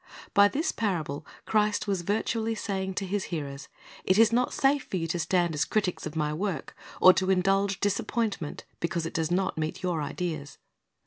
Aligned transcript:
By 0.33 0.47
this 0.47 0.71
parable 0.71 1.27
Christ 1.45 1.85
was 1.87 2.01
virtually 2.01 2.55
saying 2.55 2.95
to 2.95 3.05
His 3.05 3.25
hearers, 3.25 3.67
It 4.03 4.17
is 4.17 4.33
not 4.33 4.51
safe 4.51 4.81
for 4.85 4.97
you 4.97 5.05
to 5.05 5.19
stand 5.19 5.53
as 5.53 5.63
critics 5.63 6.07
of 6.07 6.15
My 6.15 6.33
work, 6.33 6.75
or 6.99 7.13
to 7.13 7.29
indulge 7.29 7.79
disappointment 7.79 8.63
because 8.79 9.05
it 9.05 9.13
does 9.13 9.29
not 9.29 9.59
meet 9.59 9.83
your 9.83 10.01
ideas. 10.01 10.57